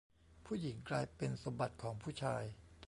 [0.45, 2.43] ผู้หญิงกลายเป็นสมบัติของผู้ชาย